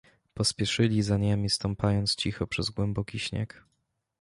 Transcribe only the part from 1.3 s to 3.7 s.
stąpając cicho przez głęboki śnieg."